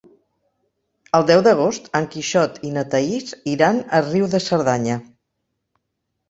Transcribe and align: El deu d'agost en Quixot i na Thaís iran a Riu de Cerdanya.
El 1.17 1.27
deu 1.31 1.43
d'agost 1.47 1.89
en 1.99 2.07
Quixot 2.15 2.57
i 2.69 2.71
na 2.79 2.85
Thaís 2.95 3.35
iran 3.53 3.83
a 3.99 4.01
Riu 4.07 4.27
de 4.33 4.41
Cerdanya. 4.47 4.99